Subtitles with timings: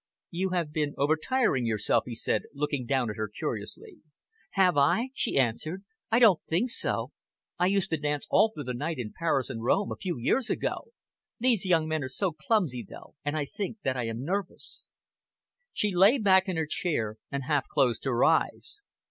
[0.31, 3.99] "You have been overtiring yourself," he said, looking down at her curiously.
[4.53, 5.83] "Have I?" she answered.
[6.09, 7.11] "I don't think so.
[7.59, 10.49] I used to dance all through the night in Paris and Rome, a few years
[10.49, 10.85] ago.
[11.39, 14.87] These young men are so clumsy, though and I think that I am nervous."
[15.71, 18.81] She lay back in her chair and half closed her eyes.